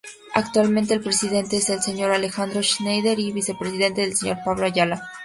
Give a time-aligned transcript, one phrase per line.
[0.33, 2.09] Actualmente el Presidente es el Sr.
[2.11, 4.39] Alejandro Schneider y Vicepresidente el Sr.
[4.43, 5.03] Pablo Ayala.